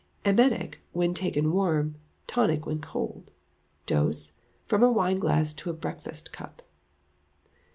Emetic 0.25 0.79
when 0.93 1.13
taken 1.13 1.51
warm; 1.51 1.93
tonic 2.25 2.65
when 2.65 2.81
cold. 2.81 3.31
Dose, 3.85 4.33
from 4.65 4.81
a 4.81 4.91
wine 4.91 5.19
glassful 5.19 5.59
to 5.59 5.69
a 5.69 5.73
breakfast 5.79 6.31
cup. 6.33 6.63